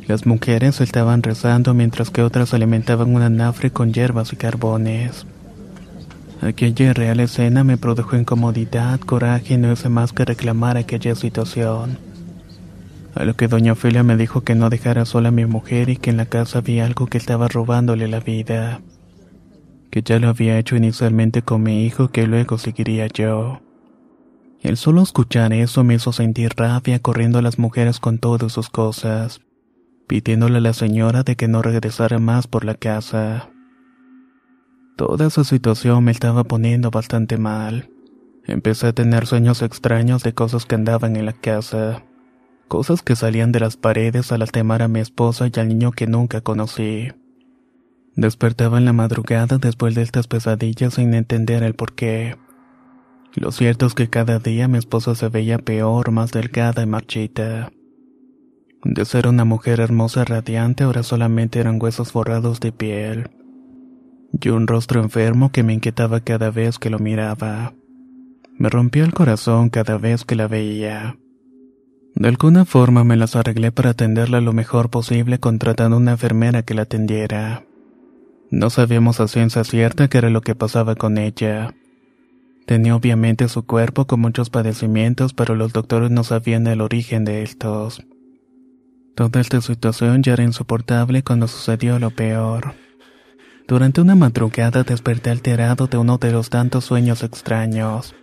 Las 0.08 0.26
mujeres 0.26 0.82
estaban 0.82 1.24
rezando 1.24 1.74
mientras 1.74 2.10
que 2.10 2.24
otras 2.24 2.54
alimentaban 2.54 3.16
un 3.16 3.22
anafre 3.22 3.72
con 3.72 3.94
hierbas 3.94 4.34
y 4.34 4.36
carbones. 4.36 5.26
Aquella 6.42 6.92
real 6.94 7.20
escena 7.20 7.64
me 7.64 7.78
produjo 7.78 8.18
incomodidad, 8.18 9.00
coraje 9.00 9.54
y 9.54 9.58
no 9.58 9.72
hice 9.72 9.90
más 9.90 10.12
que 10.12 10.26
reclamar 10.26 10.76
aquella 10.76 11.14
situación. 11.14 12.00
A 13.14 13.26
lo 13.26 13.36
que 13.36 13.48
doña 13.48 13.74
Ofelia 13.74 14.02
me 14.02 14.18
dijo 14.18 14.42
que 14.42 14.56
no 14.56 14.72
dejara 14.72 15.06
sola 15.06 15.30
a 15.30 15.32
mi 15.32 15.46
mujer 15.46 15.90
y 15.90 15.98
que 15.98 16.10
en 16.10 16.18
la 16.18 16.26
casa 16.26 16.58
había 16.58 16.86
algo 16.88 17.06
que 17.06 17.20
estaba 17.20 17.48
robándole 17.48 18.08
la 18.08 18.22
vida. 18.22 18.82
Que 19.92 20.02
ya 20.02 20.18
lo 20.18 20.30
había 20.30 20.58
hecho 20.58 20.76
inicialmente 20.76 21.44
con 21.44 21.62
mi 21.62 21.86
hijo 21.86 22.08
que 22.08 22.26
luego 22.26 22.58
seguiría 22.58 23.06
yo. 23.06 23.62
El 24.62 24.78
solo 24.78 25.04
escuchar 25.04 25.54
eso 25.54 25.84
me 25.84 25.94
hizo 25.94 26.12
sentir 26.12 26.54
rabia 26.56 26.98
corriendo 26.98 27.38
a 27.38 27.44
las 27.44 27.60
mujeres 27.60 28.00
con 28.00 28.18
todas 28.18 28.52
sus 28.52 28.70
cosas, 28.70 29.42
pidiéndole 30.08 30.58
a 30.58 30.62
la 30.62 30.74
señora 30.74 31.22
de 31.22 31.36
que 31.36 31.48
no 31.48 31.62
regresara 31.62 32.18
más 32.18 32.48
por 32.48 32.66
la 32.66 32.74
casa. 32.74 33.51
Toda 35.02 35.26
esa 35.26 35.44
situación 35.44 36.04
me 36.04 36.12
estaba 36.12 36.44
poniendo 36.44 36.92
bastante 36.92 37.40
mal. 37.40 37.90
Empecé 38.46 38.86
a 38.86 38.94
tener 38.94 39.26
sueños 39.26 39.64
extraños 39.64 40.22
de 40.22 40.36
cosas 40.36 40.68
que 40.68 40.76
andaban 40.76 41.16
en 41.16 41.26
la 41.26 41.34
casa. 41.34 42.04
Cosas 42.68 43.02
que 43.02 43.16
salían 43.16 43.52
de 43.52 43.62
las 43.62 43.78
paredes 43.78 44.32
al 44.32 44.52
temar 44.52 44.84
a 44.84 44.88
mi 44.88 45.00
esposa 45.00 45.48
y 45.48 45.60
al 45.60 45.70
niño 45.70 45.92
que 45.92 46.06
nunca 46.06 46.42
conocí. 46.42 47.08
Despertaba 48.16 48.78
en 48.78 48.86
la 48.86 48.94
madrugada 48.94 49.58
después 49.58 49.96
de 49.96 50.04
estas 50.04 50.28
pesadillas 50.28 50.94
sin 50.94 51.16
entender 51.16 51.64
el 51.64 51.74
porqué. 51.74 52.38
Lo 53.34 53.52
cierto 53.52 53.88
es 53.88 53.96
que 53.96 54.08
cada 54.08 54.38
día 54.38 54.68
mi 54.68 54.78
esposa 54.78 55.16
se 55.16 55.30
veía 55.30 55.58
peor, 55.58 56.12
más 56.12 56.32
delgada 56.32 56.84
y 56.84 56.86
marchita. 56.86 57.72
De 58.84 59.04
ser 59.06 59.28
una 59.28 59.46
mujer 59.46 59.80
hermosa 59.80 60.22
y 60.22 60.26
radiante, 60.26 60.84
ahora 60.84 61.02
solamente 61.02 61.60
eran 61.60 61.82
huesos 61.82 62.12
forrados 62.12 62.60
de 62.60 62.72
piel 62.72 63.41
y 64.40 64.50
un 64.50 64.68
rostro 64.68 65.02
enfermo 65.02 65.52
que 65.52 65.64
me 65.64 65.74
inquietaba 65.74 66.20
cada 66.22 66.52
vez 66.52 66.80
que 66.80 66.90
lo 66.90 67.00
miraba. 67.00 67.74
Me 68.58 68.70
rompió 68.70 69.04
el 69.04 69.14
corazón 69.14 69.70
cada 69.70 69.98
vez 69.98 70.24
que 70.26 70.36
la 70.36 70.48
veía. 70.48 71.18
De 72.16 72.28
alguna 72.28 72.66
forma 72.66 73.04
me 73.04 73.18
las 73.18 73.36
arreglé 73.36 73.72
para 73.72 73.92
atenderla 73.92 74.42
lo 74.42 74.54
mejor 74.54 74.90
posible 74.90 75.40
contratando 75.40 75.98
una 75.98 76.12
enfermera 76.12 76.64
que 76.64 76.74
la 76.74 76.84
atendiera. 76.84 77.64
No 78.50 78.70
sabíamos 78.70 79.20
a 79.20 79.28
ciencia 79.28 79.64
cierta 79.64 80.10
qué 80.10 80.18
era 80.18 80.30
lo 80.30 80.42
que 80.42 80.56
pasaba 80.56 80.96
con 80.96 81.18
ella. 81.18 81.74
Tenía 82.66 82.96
obviamente 82.96 83.48
su 83.48 83.66
cuerpo 83.66 84.06
con 84.06 84.20
muchos 84.20 84.50
padecimientos, 84.50 85.34
pero 85.34 85.56
los 85.56 85.74
doctores 85.74 86.12
no 86.12 86.24
sabían 86.24 86.68
el 86.68 86.82
origen 86.82 87.26
de 87.26 87.44
estos. 87.44 88.06
Toda 89.16 89.42
esta 89.42 89.62
situación 89.62 90.22
ya 90.22 90.34
era 90.34 90.44
insoportable 90.44 91.24
cuando 91.24 91.48
sucedió 91.48 91.98
lo 91.98 92.12
peor. 92.12 92.76
Durante 93.72 94.02
una 94.02 94.16
madrugada 94.16 94.84
desperté 94.84 95.30
alterado 95.30 95.88
de 95.88 95.96
uno 95.96 96.18
de 96.18 96.34
los 96.34 96.50
tantos 96.50 96.84
sueños 96.84 97.24
extraños. 97.24 98.14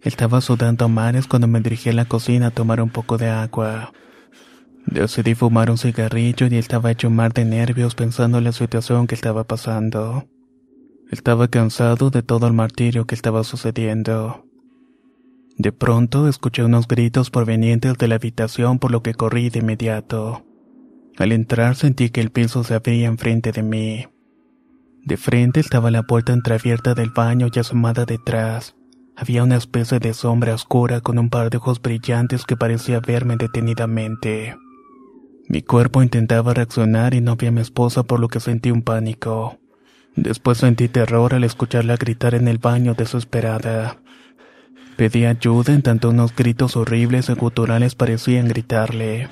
Estaba 0.00 0.40
sudando 0.40 0.84
a 0.84 0.88
mares 0.88 1.26
cuando 1.26 1.48
me 1.48 1.60
dirigí 1.60 1.90
a 1.90 1.92
la 1.92 2.04
cocina 2.04 2.46
a 2.46 2.50
tomar 2.52 2.80
un 2.80 2.88
poco 2.88 3.18
de 3.18 3.28
agua. 3.28 3.92
Decidí 4.86 5.34
fumar 5.34 5.72
un 5.72 5.78
cigarrillo 5.78 6.46
y 6.46 6.56
estaba 6.56 6.92
hecho 6.92 7.08
un 7.08 7.16
mar 7.16 7.32
de 7.32 7.44
nervios 7.44 7.96
pensando 7.96 8.38
en 8.38 8.44
la 8.44 8.52
situación 8.52 9.08
que 9.08 9.16
estaba 9.16 9.42
pasando. 9.42 10.28
Estaba 11.10 11.48
cansado 11.48 12.10
de 12.10 12.22
todo 12.22 12.46
el 12.46 12.52
martirio 12.52 13.04
que 13.04 13.16
estaba 13.16 13.42
sucediendo. 13.42 14.46
De 15.56 15.72
pronto 15.72 16.28
escuché 16.28 16.62
unos 16.62 16.86
gritos 16.86 17.30
provenientes 17.30 17.98
de 17.98 18.06
la 18.06 18.14
habitación 18.14 18.78
por 18.78 18.92
lo 18.92 19.02
que 19.02 19.14
corrí 19.14 19.50
de 19.50 19.58
inmediato. 19.58 20.46
Al 21.18 21.32
entrar 21.32 21.74
sentí 21.74 22.10
que 22.10 22.20
el 22.20 22.30
piso 22.30 22.62
se 22.62 22.74
abría 22.74 23.08
enfrente 23.08 23.50
de 23.50 23.64
mí. 23.64 24.11
De 25.04 25.16
frente 25.16 25.58
estaba 25.58 25.90
la 25.90 26.04
puerta 26.04 26.32
entreabierta 26.32 26.94
del 26.94 27.10
baño 27.10 27.48
y 27.52 27.58
asomada 27.58 28.04
detrás. 28.04 28.76
Había 29.16 29.42
una 29.42 29.56
especie 29.56 29.98
de 29.98 30.14
sombra 30.14 30.54
oscura 30.54 31.00
con 31.00 31.18
un 31.18 31.28
par 31.28 31.50
de 31.50 31.56
ojos 31.56 31.82
brillantes 31.82 32.44
que 32.44 32.56
parecía 32.56 33.00
verme 33.00 33.36
detenidamente. 33.36 34.56
Mi 35.48 35.60
cuerpo 35.62 36.04
intentaba 36.04 36.54
reaccionar 36.54 37.14
y 37.14 37.20
no 37.20 37.34
vi 37.36 37.48
a 37.48 37.50
mi 37.50 37.60
esposa 37.60 38.04
por 38.04 38.20
lo 38.20 38.28
que 38.28 38.38
sentí 38.38 38.70
un 38.70 38.82
pánico. 38.82 39.58
Después 40.14 40.58
sentí 40.58 40.88
terror 40.88 41.34
al 41.34 41.42
escucharla 41.42 41.96
gritar 41.96 42.36
en 42.36 42.46
el 42.46 42.58
baño 42.58 42.94
desesperada. 42.94 43.98
Pedí 44.96 45.24
ayuda 45.24 45.72
en 45.72 45.82
tanto 45.82 46.10
unos 46.10 46.34
gritos 46.36 46.76
horribles 46.76 47.28
y 47.28 47.34
guturales 47.34 47.96
parecían 47.96 48.46
gritarle. 48.46 49.28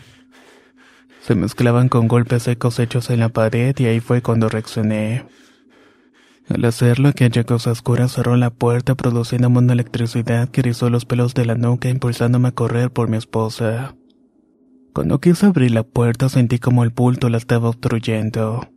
Se 1.21 1.37
mezclaban 1.37 1.89
con 1.89 2.09
golpes 2.09 2.43
secos 2.43 2.81
hechos 2.81 3.09
en 3.11 3.21
la 3.21 3.29
pared 3.29 3.75
y 3.79 3.85
ahí 3.87 4.01
fue 4.01 4.21
cuando 4.21 4.49
reaccioné. 4.49 5.25
Al 6.51 6.65
hacerlo, 6.65 7.09
aquella 7.09 7.45
cosa 7.45 7.71
oscura 7.71 8.09
cerró 8.09 8.37
la 8.37 8.51
puerta 8.51 8.97
produciéndome 8.97 9.59
una 9.59 9.73
electricidad 9.73 10.49
que 10.49 10.63
erizó 10.63 10.91
los 10.91 11.07
pelos 11.07 11.33
de 11.33 11.47
la 11.47 11.55
nuca 11.55 11.89
impulsándome 11.89 12.49
a 12.49 12.53
correr 12.53 12.91
por 12.91 13.09
mi 13.09 13.17
esposa. 13.17 13.95
Cuando 14.93 15.21
quise 15.21 15.47
abrir 15.47 15.71
la 15.71 15.85
puerta 15.85 16.29
sentí 16.29 16.59
como 16.59 16.83
el 16.83 16.91
bulto 16.91 17.29
la 17.29 17.39
estaba 17.39 17.69
obstruyendo. 17.69 18.69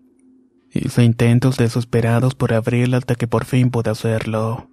Hice 0.72 1.04
intentos 1.04 1.58
desesperados 1.58 2.36
por 2.36 2.54
abrirla 2.54 2.98
hasta 2.98 3.16
que 3.16 3.28
por 3.28 3.46
fin 3.46 3.72
pude 3.72 3.90
hacerlo. 3.90 4.70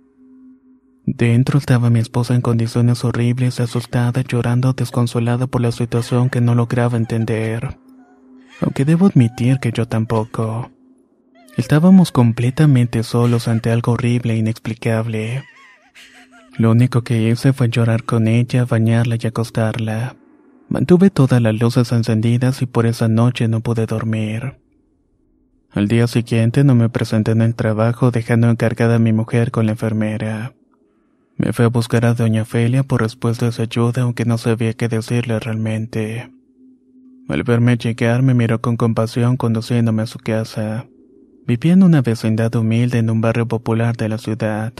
Dentro 1.06 1.58
estaba 1.58 1.88
mi 1.88 2.00
esposa 2.00 2.34
en 2.34 2.42
condiciones 2.42 3.02
horribles, 3.02 3.60
asustada, 3.60 4.20
llorando, 4.20 4.74
desconsolada 4.74 5.46
por 5.46 5.62
la 5.62 5.72
situación 5.72 6.28
que 6.28 6.42
no 6.42 6.54
lograba 6.54 6.98
entender. 6.98 7.78
Aunque 8.60 8.84
debo 8.84 9.06
admitir 9.06 9.58
que 9.58 9.72
yo 9.72 9.88
tampoco. 9.88 10.70
Estábamos 11.60 12.10
completamente 12.10 13.02
solos 13.02 13.46
ante 13.46 13.70
algo 13.70 13.92
horrible 13.92 14.32
e 14.32 14.38
inexplicable. 14.38 15.44
Lo 16.56 16.70
único 16.70 17.02
que 17.02 17.28
hice 17.28 17.52
fue 17.52 17.68
llorar 17.68 18.04
con 18.04 18.28
ella, 18.28 18.64
bañarla 18.64 19.18
y 19.20 19.26
acostarla. 19.26 20.16
Mantuve 20.70 21.10
todas 21.10 21.42
las 21.42 21.54
luces 21.54 21.92
encendidas 21.92 22.62
y 22.62 22.66
por 22.66 22.86
esa 22.86 23.08
noche 23.08 23.46
no 23.46 23.60
pude 23.60 23.84
dormir. 23.84 24.56
Al 25.70 25.86
día 25.86 26.06
siguiente 26.06 26.64
no 26.64 26.74
me 26.74 26.88
presenté 26.88 27.32
en 27.32 27.42
el 27.42 27.54
trabajo 27.54 28.10
dejando 28.10 28.48
encargada 28.48 28.94
a 28.94 28.98
mi 28.98 29.12
mujer 29.12 29.50
con 29.50 29.66
la 29.66 29.72
enfermera. 29.72 30.54
Me 31.36 31.52
fui 31.52 31.66
a 31.66 31.68
buscar 31.68 32.06
a 32.06 32.14
doña 32.14 32.46
Felia 32.46 32.84
por 32.84 33.02
respuesta 33.02 33.44
de 33.44 33.52
su 33.52 33.60
ayuda 33.60 34.02
aunque 34.02 34.24
no 34.24 34.38
sabía 34.38 34.72
qué 34.72 34.88
decirle 34.88 35.38
realmente. 35.38 36.32
Al 37.28 37.42
verme 37.42 37.76
llegar 37.76 38.22
me 38.22 38.32
miró 38.32 38.62
con 38.62 38.78
compasión 38.78 39.36
conduciéndome 39.36 40.04
a 40.04 40.06
su 40.06 40.18
casa. 40.18 40.86
Vivía 41.46 41.72
en 41.72 41.82
una 41.82 42.02
vecindad 42.02 42.54
humilde 42.54 42.98
en 42.98 43.10
un 43.10 43.20
barrio 43.20 43.48
popular 43.48 43.96
de 43.96 44.08
la 44.08 44.18
ciudad. 44.18 44.72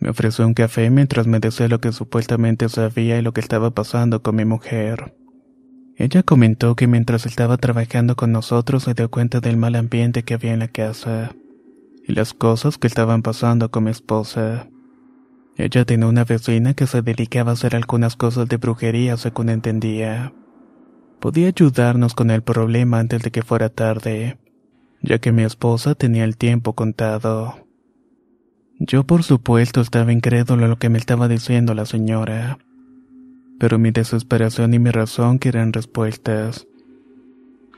Me 0.00 0.10
ofreció 0.10 0.46
un 0.46 0.54
café 0.54 0.90
mientras 0.90 1.26
me 1.26 1.40
decía 1.40 1.68
lo 1.68 1.80
que 1.80 1.92
supuestamente 1.92 2.68
sabía 2.68 3.18
y 3.18 3.22
lo 3.22 3.32
que 3.32 3.40
estaba 3.40 3.70
pasando 3.70 4.22
con 4.22 4.36
mi 4.36 4.44
mujer. 4.44 5.16
Ella 5.96 6.22
comentó 6.22 6.74
que 6.74 6.86
mientras 6.86 7.26
estaba 7.26 7.56
trabajando 7.56 8.16
con 8.16 8.32
nosotros 8.32 8.84
se 8.84 8.94
dio 8.94 9.10
cuenta 9.10 9.40
del 9.40 9.56
mal 9.56 9.74
ambiente 9.74 10.24
que 10.24 10.34
había 10.34 10.52
en 10.52 10.58
la 10.58 10.68
casa 10.68 11.34
y 12.06 12.12
las 12.12 12.34
cosas 12.34 12.78
que 12.78 12.86
estaban 12.86 13.22
pasando 13.22 13.70
con 13.70 13.84
mi 13.84 13.90
esposa. 13.90 14.68
Ella 15.56 15.84
tenía 15.84 16.06
una 16.06 16.24
vecina 16.24 16.74
que 16.74 16.86
se 16.86 17.02
dedicaba 17.02 17.50
a 17.50 17.54
hacer 17.54 17.76
algunas 17.76 18.16
cosas 18.16 18.48
de 18.48 18.56
brujería 18.56 19.16
según 19.16 19.50
entendía. 19.50 20.32
Podía 21.20 21.48
ayudarnos 21.48 22.14
con 22.14 22.30
el 22.30 22.42
problema 22.42 22.98
antes 22.98 23.22
de 23.22 23.30
que 23.30 23.42
fuera 23.42 23.68
tarde 23.68 24.38
ya 25.02 25.18
que 25.18 25.32
mi 25.32 25.42
esposa 25.42 25.94
tenía 25.94 26.24
el 26.24 26.36
tiempo 26.36 26.74
contado. 26.74 27.66
Yo 28.78 29.04
por 29.04 29.22
supuesto 29.22 29.80
estaba 29.80 30.12
incrédulo 30.12 30.64
a 30.64 30.68
lo 30.68 30.78
que 30.78 30.88
me 30.88 30.98
estaba 30.98 31.28
diciendo 31.28 31.74
la 31.74 31.86
señora, 31.86 32.58
pero 33.58 33.78
mi 33.78 33.90
desesperación 33.90 34.74
y 34.74 34.78
mi 34.78 34.90
razón 34.90 35.38
querían 35.38 35.72
respuestas. 35.72 36.66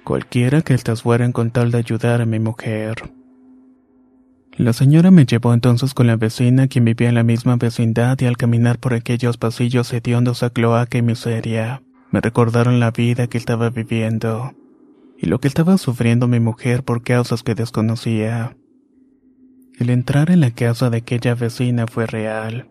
Cualquiera 0.04 0.62
que 0.62 0.74
estas 0.74 1.02
fueran 1.02 1.32
con 1.32 1.50
tal 1.50 1.70
de 1.70 1.78
ayudar 1.78 2.20
a 2.20 2.26
mi 2.26 2.38
mujer. 2.38 3.10
La 4.56 4.72
señora 4.72 5.10
me 5.10 5.26
llevó 5.26 5.52
entonces 5.52 5.94
con 5.94 6.06
la 6.06 6.16
vecina 6.16 6.68
quien 6.68 6.84
vivía 6.84 7.08
en 7.08 7.16
la 7.16 7.24
misma 7.24 7.56
vecindad 7.56 8.18
y 8.20 8.26
al 8.26 8.36
caminar 8.36 8.78
por 8.78 8.94
aquellos 8.94 9.36
pasillos 9.36 9.92
hediondos 9.92 10.42
a 10.42 10.50
cloaca 10.50 10.96
y 10.98 11.02
miseria, 11.02 11.82
me 12.12 12.20
recordaron 12.20 12.78
la 12.78 12.92
vida 12.92 13.26
que 13.26 13.38
estaba 13.38 13.70
viviendo 13.70 14.54
y 15.24 15.26
lo 15.26 15.40
que 15.40 15.48
estaba 15.48 15.78
sufriendo 15.78 16.28
mi 16.28 16.38
mujer 16.38 16.84
por 16.84 17.02
causas 17.02 17.42
que 17.42 17.54
desconocía. 17.54 18.58
El 19.78 19.88
entrar 19.88 20.30
en 20.30 20.40
la 20.40 20.50
casa 20.50 20.90
de 20.90 20.98
aquella 20.98 21.34
vecina 21.34 21.86
fue 21.86 22.04
real, 22.06 22.70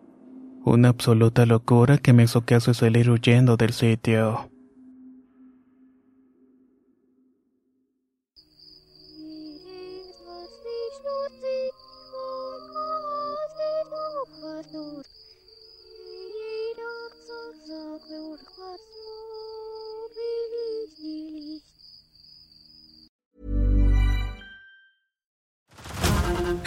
una 0.64 0.90
absoluta 0.90 1.46
locura 1.46 1.98
que 1.98 2.12
me 2.12 2.22
hizo 2.22 2.42
casi 2.42 2.72
salir 2.72 3.10
huyendo 3.10 3.56
del 3.56 3.72
sitio. 3.72 4.52